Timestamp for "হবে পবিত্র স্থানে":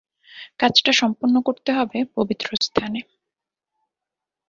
1.71-2.99